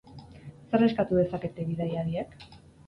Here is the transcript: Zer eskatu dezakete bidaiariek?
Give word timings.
Zer 0.71 0.85
eskatu 0.87 1.21
dezakete 1.21 1.71
bidaiariek? 1.71 2.37